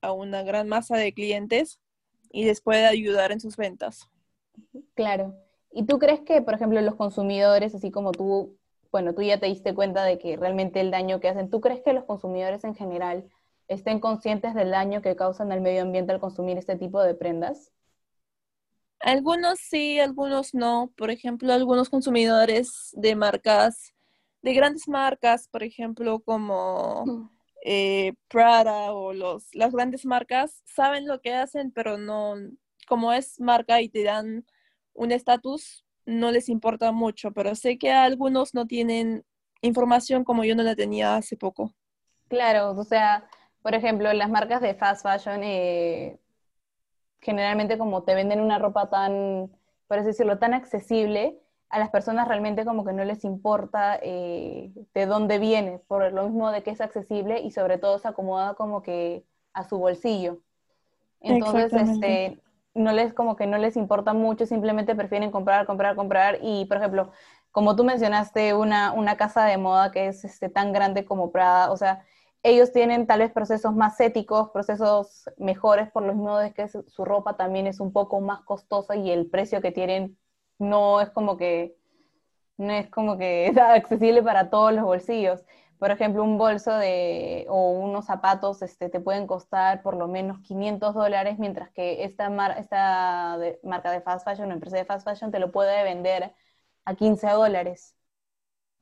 a 0.00 0.12
una 0.12 0.42
gran 0.42 0.68
masa 0.68 0.96
de 0.96 1.12
clientes 1.12 1.80
y 2.30 2.44
les 2.44 2.60
puede 2.60 2.86
ayudar 2.86 3.32
en 3.32 3.40
sus 3.40 3.56
ventas. 3.56 4.08
Claro. 4.94 5.34
¿Y 5.72 5.84
tú 5.84 5.98
crees 5.98 6.20
que, 6.20 6.42
por 6.42 6.54
ejemplo, 6.54 6.80
los 6.80 6.96
consumidores, 6.96 7.74
así 7.74 7.90
como 7.90 8.12
tú, 8.12 8.56
bueno, 8.90 9.14
tú 9.14 9.22
ya 9.22 9.38
te 9.38 9.46
diste 9.46 9.74
cuenta 9.74 10.04
de 10.04 10.18
que 10.18 10.36
realmente 10.36 10.80
el 10.80 10.90
daño 10.90 11.20
que 11.20 11.28
hacen, 11.28 11.50
¿tú 11.50 11.60
crees 11.60 11.80
que 11.82 11.92
los 11.92 12.04
consumidores 12.04 12.64
en 12.64 12.74
general 12.74 13.28
estén 13.70 14.00
conscientes 14.00 14.52
del 14.54 14.72
daño 14.72 15.00
que 15.00 15.14
causan 15.14 15.52
al 15.52 15.60
medio 15.60 15.82
ambiente 15.82 16.12
al 16.12 16.20
consumir 16.20 16.58
este 16.58 16.76
tipo 16.76 17.00
de 17.00 17.14
prendas? 17.14 17.72
Algunos 18.98 19.60
sí, 19.60 20.00
algunos 20.00 20.54
no. 20.54 20.92
Por 20.96 21.10
ejemplo, 21.10 21.52
algunos 21.52 21.88
consumidores 21.88 22.90
de 22.92 23.14
marcas, 23.14 23.94
de 24.42 24.54
grandes 24.54 24.88
marcas, 24.88 25.48
por 25.48 25.62
ejemplo, 25.62 26.20
como 26.20 27.04
mm. 27.06 27.30
eh, 27.64 28.14
Prada 28.28 28.92
o 28.92 29.12
los, 29.12 29.54
las 29.54 29.72
grandes 29.72 30.04
marcas, 30.04 30.62
saben 30.66 31.06
lo 31.06 31.20
que 31.20 31.32
hacen, 31.32 31.70
pero 31.70 31.96
no, 31.96 32.34
como 32.88 33.12
es 33.12 33.38
marca 33.38 33.80
y 33.80 33.88
te 33.88 34.02
dan 34.02 34.44
un 34.94 35.12
estatus, 35.12 35.86
no 36.06 36.32
les 36.32 36.48
importa 36.48 36.90
mucho, 36.90 37.30
pero 37.30 37.54
sé 37.54 37.78
que 37.78 37.92
algunos 37.92 38.52
no 38.52 38.66
tienen 38.66 39.24
información 39.62 40.24
como 40.24 40.42
yo 40.42 40.56
no 40.56 40.64
la 40.64 40.74
tenía 40.74 41.14
hace 41.14 41.36
poco. 41.36 41.72
Claro, 42.28 42.72
o 42.72 42.84
sea, 42.84 43.28
por 43.62 43.74
ejemplo, 43.74 44.12
las 44.12 44.30
marcas 44.30 44.60
de 44.60 44.74
fast 44.74 45.02
fashion, 45.02 45.42
eh, 45.42 46.18
generalmente 47.20 47.78
como 47.78 48.02
te 48.02 48.14
venden 48.14 48.40
una 48.40 48.58
ropa 48.58 48.88
tan, 48.88 49.50
por 49.86 49.98
así 49.98 50.08
decirlo, 50.08 50.38
tan 50.38 50.54
accesible, 50.54 51.38
a 51.68 51.78
las 51.78 51.90
personas 51.90 52.26
realmente 52.26 52.64
como 52.64 52.84
que 52.84 52.92
no 52.92 53.04
les 53.04 53.24
importa 53.24 53.98
eh, 54.02 54.72
de 54.92 55.06
dónde 55.06 55.38
viene, 55.38 55.78
por 55.86 56.12
lo 56.12 56.24
mismo 56.24 56.50
de 56.50 56.62
que 56.62 56.70
es 56.70 56.80
accesible 56.80 57.40
y 57.40 57.52
sobre 57.52 57.78
todo 57.78 57.98
se 57.98 58.08
acomoda 58.08 58.54
como 58.54 58.82
que 58.82 59.24
a 59.52 59.64
su 59.64 59.78
bolsillo. 59.78 60.38
Entonces, 61.20 61.72
este, 61.72 62.40
no 62.74 62.92
les 62.92 63.14
como 63.14 63.36
que 63.36 63.46
no 63.46 63.58
les 63.58 63.76
importa 63.76 64.14
mucho, 64.14 64.46
simplemente 64.46 64.96
prefieren 64.96 65.30
comprar, 65.30 65.66
comprar, 65.66 65.94
comprar 65.94 66.38
y, 66.42 66.64
por 66.64 66.78
ejemplo, 66.78 67.12
como 67.52 67.76
tú 67.76 67.84
mencionaste, 67.84 68.54
una, 68.54 68.92
una 68.92 69.16
casa 69.16 69.44
de 69.44 69.56
moda 69.56 69.92
que 69.92 70.08
es 70.08 70.24
este, 70.24 70.48
tan 70.48 70.72
grande 70.72 71.04
como 71.04 71.30
Prada, 71.30 71.70
o 71.70 71.76
sea, 71.76 72.04
ellos 72.42 72.72
tienen 72.72 73.06
tal 73.06 73.20
vez 73.20 73.32
procesos 73.32 73.74
más 73.74 74.00
éticos, 74.00 74.50
procesos 74.50 75.28
mejores, 75.36 75.90
por 75.90 76.02
lo 76.02 76.14
mismo 76.14 76.38
de 76.38 76.52
que 76.54 76.68
su, 76.68 77.04
ropa 77.04 77.36
también 77.36 77.66
es 77.66 77.80
un 77.80 77.92
poco 77.92 78.20
más 78.20 78.42
costosa 78.42 78.96
y 78.96 79.10
el 79.10 79.28
precio 79.28 79.60
que 79.60 79.72
tienen 79.72 80.18
no 80.58 81.00
es 81.00 81.10
como 81.10 81.36
que 81.36 81.76
no 82.56 82.72
es 82.72 82.90
como 82.90 83.18
que 83.18 83.46
es 83.48 83.58
accesible 83.58 84.22
para 84.22 84.50
todos 84.50 84.72
los 84.72 84.84
bolsillos. 84.84 85.44
Por 85.78 85.90
ejemplo, 85.90 86.22
un 86.22 86.36
bolso 86.36 86.74
de, 86.74 87.46
o 87.48 87.70
unos 87.70 88.04
zapatos 88.06 88.60
este, 88.62 88.90
te 88.90 89.00
pueden 89.00 89.26
costar 89.26 89.82
por 89.82 89.96
lo 89.96 90.08
menos 90.08 90.40
500 90.40 90.94
dólares, 90.94 91.38
mientras 91.38 91.70
que 91.70 92.04
esta, 92.04 92.26
esta 92.58 93.38
marca 93.62 93.90
de 93.90 94.02
fast 94.02 94.26
fashion, 94.26 94.46
una 94.46 94.54
empresa 94.54 94.76
de 94.76 94.84
fast 94.84 95.06
fashion, 95.08 95.30
te 95.30 95.38
lo 95.38 95.50
puede 95.50 95.82
vender 95.84 96.34
a 96.84 96.94
15 96.94 97.28
dólares. 97.30 97.96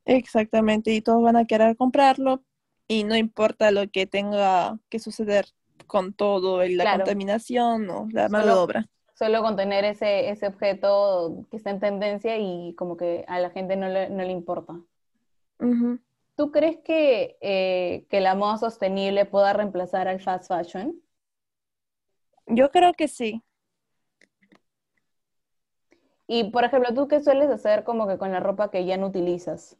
Exactamente, 0.03 0.91
y 0.91 1.01
todos 1.01 1.23
van 1.23 1.37
a 1.37 1.45
querer 1.45 1.77
comprarlo 1.77 2.43
y 2.89 3.03
no 3.03 3.15
importa 3.15 3.71
lo 3.71 3.87
que 3.87 4.07
tenga 4.07 4.79
que 4.89 4.99
suceder 4.99 5.45
con 5.85 6.11
todo, 6.11 6.65
la 6.65 6.97
contaminación 6.97 7.89
o 7.89 8.07
la 8.11 8.27
de 8.27 8.49
obra. 8.49 8.89
Solo 9.13 9.41
con 9.43 9.55
tener 9.55 9.85
ese, 9.85 10.29
ese 10.29 10.47
objeto 10.47 11.45
que 11.51 11.57
está 11.57 11.69
en 11.69 11.79
tendencia 11.79 12.37
y 12.37 12.73
como 12.75 12.97
que 12.97 13.25
a 13.27 13.39
la 13.39 13.51
gente 13.51 13.75
no 13.75 13.87
le, 13.87 14.09
no 14.09 14.23
le 14.23 14.31
importa. 14.31 14.81
¿Tú 16.35 16.51
crees 16.51 16.77
que, 16.77 17.37
eh, 17.41 18.07
que 18.09 18.21
la 18.21 18.33
moda 18.33 18.57
sostenible 18.57 19.25
pueda 19.25 19.53
reemplazar 19.53 20.07
al 20.07 20.19
fast 20.19 20.47
fashion? 20.47 20.99
Yo 22.47 22.71
creo 22.71 22.93
que 22.93 23.07
sí. 23.07 23.43
Y, 26.27 26.45
por 26.51 26.63
ejemplo, 26.63 26.93
¿tú 26.93 27.07
qué 27.07 27.19
sueles 27.21 27.49
hacer 27.49 27.83
como 27.83 28.07
que 28.07 28.17
con 28.17 28.31
la 28.31 28.39
ropa 28.39 28.71
que 28.71 28.85
ya 28.85 28.97
no 28.97 29.07
utilizas? 29.07 29.77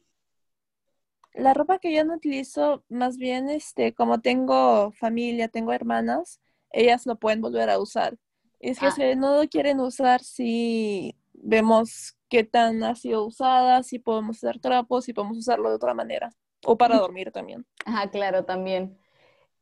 La 1.39 1.54
ropa 1.54 1.80
que 1.80 1.93
yo 1.93 2.04
no 2.04 2.15
utilizo, 2.15 2.84
más 2.89 3.17
bien, 3.17 3.49
este, 3.49 3.93
como 3.93 4.21
tengo 4.21 4.91
familia, 4.91 5.47
tengo 5.47 5.73
hermanas, 5.73 6.39
ellas 6.71 7.06
lo 7.06 7.17
pueden 7.17 7.41
volver 7.41 7.69
a 7.69 7.80
usar. 7.80 8.17
Es 8.60 8.80
que 8.80 8.88
ah. 8.88 8.91
si 8.91 9.15
no 9.15 9.41
lo 9.41 9.47
quieren 9.47 9.80
usar, 9.80 10.21
si 10.21 11.15
vemos 11.34 12.17
qué 12.28 12.43
tan 12.43 12.84
ha 12.84 12.95
sido 12.95 13.25
usada, 13.25 13.84
si 13.84 13.99
podemos 13.99 14.38
usar 14.38 14.60
trapos, 14.60 15.06
si 15.06 15.13
podemos 15.13 15.38
usarlo 15.38 15.69
de 15.69 15.75
otra 15.75 15.93
manera. 15.93 16.32
O 16.65 16.78
para 16.78 16.97
dormir 16.97 17.32
también. 17.32 17.65
Ajá, 17.86 18.10
claro, 18.10 18.43
también. 18.43 18.97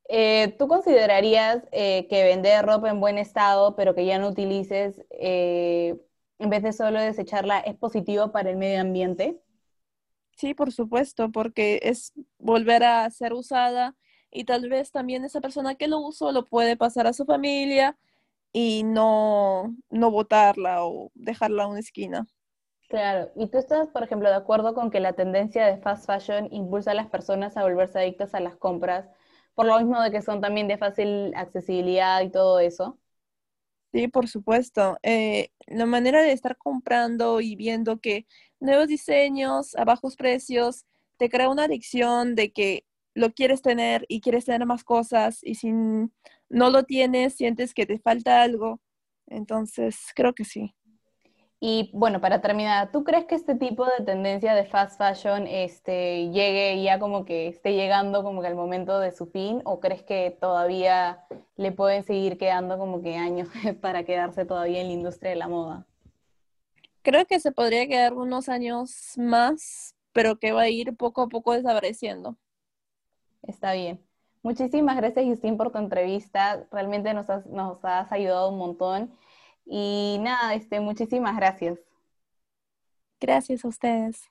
Eh, 0.09 0.55
¿Tú 0.57 0.67
considerarías 0.67 1.63
eh, 1.71 2.07
que 2.09 2.23
vender 2.23 2.65
ropa 2.65 2.89
en 2.89 2.99
buen 2.99 3.17
estado, 3.17 3.75
pero 3.75 3.93
que 3.93 4.05
ya 4.05 4.17
no 4.19 4.29
utilices, 4.29 5.03
eh, 5.11 5.95
en 6.39 6.49
vez 6.49 6.63
de 6.63 6.73
solo 6.73 6.99
desecharla, 6.99 7.59
es 7.59 7.75
positivo 7.75 8.31
para 8.31 8.49
el 8.49 8.57
medio 8.57 8.81
ambiente? 8.81 9.41
Sí, 10.37 10.53
por 10.53 10.71
supuesto, 10.71 11.31
porque 11.31 11.79
es 11.83 12.13
volver 12.39 12.83
a 12.83 13.09
ser 13.09 13.33
usada 13.33 13.95
y 14.31 14.45
tal 14.45 14.69
vez 14.69 14.91
también 14.91 15.25
esa 15.25 15.41
persona 15.41 15.75
que 15.75 15.87
lo 15.87 15.99
usó 15.99 16.31
lo 16.31 16.45
puede 16.45 16.77
pasar 16.77 17.07
a 17.07 17.13
su 17.13 17.25
familia 17.25 17.97
y 18.53 18.83
no, 18.83 19.75
no 19.91 20.11
botarla 20.11 20.85
o 20.85 21.11
dejarla 21.15 21.63
a 21.65 21.67
una 21.67 21.79
esquina. 21.81 22.27
Claro, 22.89 23.31
y 23.35 23.47
tú 23.49 23.57
estás, 23.57 23.89
por 23.89 24.03
ejemplo, 24.03 24.29
de 24.29 24.35
acuerdo 24.35 24.73
con 24.73 24.89
que 24.91 24.99
la 25.01 25.11
tendencia 25.13 25.65
de 25.65 25.77
fast 25.77 26.05
fashion 26.05 26.47
impulsa 26.53 26.91
a 26.91 26.93
las 26.93 27.07
personas 27.09 27.57
a 27.57 27.63
volverse 27.63 27.99
adictas 27.99 28.33
a 28.33 28.39
las 28.39 28.55
compras, 28.55 29.09
por 29.55 29.65
lo 29.65 29.77
mismo 29.77 30.01
de 30.01 30.09
que 30.11 30.21
son 30.21 30.39
también 30.41 30.67
de 30.69 30.77
fácil 30.77 31.33
accesibilidad 31.35 32.21
y 32.21 32.29
todo 32.29 32.59
eso. 32.59 32.97
Sí, 33.93 34.07
por 34.09 34.27
supuesto. 34.27 34.97
Eh, 35.01 35.49
la 35.67 35.85
manera 35.85 36.21
de 36.21 36.33
estar 36.33 36.57
comprando 36.57 37.39
y 37.39 37.55
viendo 37.55 37.99
que 37.99 38.25
nuevos 38.59 38.87
diseños 38.87 39.75
a 39.75 39.85
bajos 39.85 40.15
precios 40.17 40.85
te 41.17 41.29
crea 41.29 41.49
una 41.49 41.63
adicción 41.65 42.35
de 42.35 42.51
que 42.51 42.85
lo 43.13 43.31
quieres 43.33 43.61
tener 43.61 44.05
y 44.09 44.19
quieres 44.21 44.45
tener 44.45 44.65
más 44.67 44.83
cosas 44.83 45.39
y 45.41 45.55
si 45.55 45.71
no 45.71 46.69
lo 46.69 46.83
tienes 46.83 47.35
sientes 47.35 47.73
que 47.73 47.85
te 47.85 47.97
falta 47.97 48.41
algo. 48.43 48.81
Entonces, 49.27 49.97
creo 50.15 50.33
que 50.35 50.43
sí. 50.45 50.73
Y 51.59 51.89
bueno, 51.93 52.21
para 52.21 52.39
terminar, 52.39 52.91
¿tú 52.91 53.03
crees 53.03 53.25
que 53.25 53.33
este 53.33 53.55
tipo 53.55 53.83
de 53.85 54.05
tendencia 54.05 54.53
de 54.53 54.65
fast 54.65 54.99
fashion 54.99 55.47
este, 55.47 56.29
llegue 56.29 56.83
ya 56.83 56.99
como 56.99 57.25
que 57.25 57.47
esté 57.47 57.73
llegando 57.73 58.23
como 58.23 58.41
que 58.41 58.47
al 58.47 58.55
momento 58.55 58.99
de 58.99 59.11
su 59.11 59.25
fin 59.25 59.61
o 59.65 59.79
crees 59.79 60.03
que 60.03 60.37
todavía 60.39 61.25
le 61.55 61.71
pueden 61.71 62.03
seguir 62.03 62.37
quedando 62.37 62.77
como 62.77 63.01
que 63.01 63.15
años 63.15 63.49
para 63.81 64.03
quedarse 64.03 64.45
todavía 64.45 64.81
en 64.81 64.87
la 64.87 64.93
industria 64.93 65.31
de 65.31 65.37
la 65.37 65.47
moda? 65.47 65.87
Creo 67.01 67.25
que 67.25 67.39
se 67.39 67.51
podría 67.51 67.87
quedar 67.87 68.13
unos 68.13 68.49
años 68.49 69.13
más, 69.17 69.95
pero 70.13 70.37
que 70.37 70.51
va 70.51 70.63
a 70.63 70.69
ir 70.69 70.95
poco 70.95 71.23
a 71.23 71.27
poco 71.27 71.53
desapareciendo. 71.53 72.37
Está 73.41 73.73
bien. 73.73 73.99
Muchísimas 74.43 74.95
gracias, 74.95 75.25
Justin, 75.25 75.57
por 75.57 75.71
tu 75.71 75.79
entrevista. 75.79 76.67
Realmente 76.71 77.13
nos 77.13 77.29
has, 77.29 77.45
nos 77.47 77.83
has 77.83 78.11
ayudado 78.11 78.49
un 78.49 78.57
montón. 78.59 79.11
Y 79.69 80.17
nada, 80.21 80.55
este, 80.55 80.79
muchísimas 80.79 81.35
gracias. 81.35 81.79
Gracias 83.19 83.63
a 83.63 83.67
ustedes. 83.67 84.21